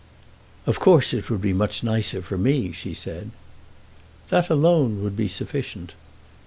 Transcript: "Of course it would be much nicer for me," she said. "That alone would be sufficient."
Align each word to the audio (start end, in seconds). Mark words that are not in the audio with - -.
"Of 0.65 0.79
course 0.79 1.13
it 1.13 1.29
would 1.29 1.41
be 1.43 1.53
much 1.53 1.83
nicer 1.83 2.23
for 2.23 2.35
me," 2.35 2.71
she 2.71 2.95
said. 2.95 3.29
"That 4.29 4.49
alone 4.49 5.03
would 5.03 5.15
be 5.15 5.27
sufficient." 5.27 5.93